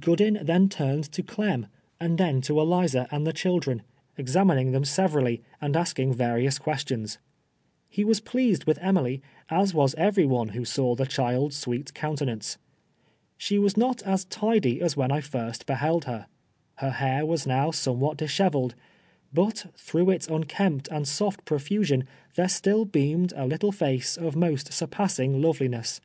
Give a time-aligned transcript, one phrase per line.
[0.00, 1.66] Goodin then turned to Clem,
[2.00, 3.80] and then to Eliza and CO TWELVE TEAKS A BLAVE, tlio C'liililrcn,
[4.18, 7.18] exainiiiin<x tlioui sevcranv, and askinrj A'arioiis <|iu'stii>iis.
[7.92, 12.56] IIo was ])lc'ased Avith Emily, as was every one who saw tlic child's sweet connteuanco.
[13.36, 16.28] She Avas iii)t as tidy as when I iirst beheld her;
[16.76, 18.74] her hair was now somewhat disheveled;
[19.36, 24.70] hnt throuii'h its unkempt and soft profusion there still beamed a little face of most
[24.70, 26.00] surpassini; loveliness.